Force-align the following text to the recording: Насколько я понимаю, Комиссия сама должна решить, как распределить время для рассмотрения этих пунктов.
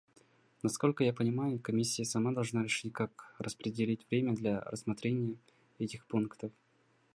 Насколько 0.63 1.03
я 1.03 1.13
понимаю, 1.13 1.59
Комиссия 1.59 2.05
сама 2.05 2.31
должна 2.31 2.63
решить, 2.63 2.91
как 2.91 3.35
распределить 3.37 4.01
время 4.09 4.33
для 4.33 4.59
рассмотрения 4.61 5.37
этих 5.77 6.07
пунктов. 6.07 6.51